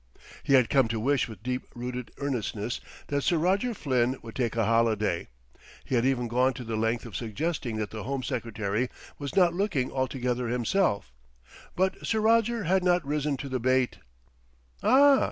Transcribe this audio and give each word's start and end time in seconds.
He 0.41 0.53
had 0.53 0.71
come 0.71 0.87
to 0.87 0.99
wish 0.99 1.27
with 1.29 1.43
deep 1.43 1.67
rooted 1.75 2.09
earnestness 2.17 2.81
that 3.09 3.21
Sir 3.21 3.37
Roger 3.37 3.75
Flynn 3.75 4.15
would 4.23 4.35
take 4.35 4.55
a 4.55 4.65
holiday. 4.65 5.27
He 5.85 5.93
had 5.93 6.07
even 6.07 6.27
gone 6.27 6.53
to 6.55 6.63
the 6.63 6.75
length 6.75 7.05
of 7.05 7.15
suggesting 7.15 7.75
that 7.75 7.91
the 7.91 8.01
Home 8.01 8.23
Secretary 8.23 8.89
was 9.19 9.35
not 9.35 9.53
looking 9.53 9.91
altogether 9.91 10.47
himself; 10.47 11.13
but 11.75 12.03
Sir 12.03 12.19
Roger 12.19 12.63
had 12.63 12.83
not 12.83 13.05
risen 13.05 13.37
to 13.37 13.47
the 13.47 13.59
bait. 13.59 13.99
"Ah! 14.81 15.19